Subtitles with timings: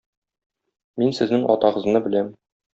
[1.03, 2.37] Мин сезнең атагызны беләм.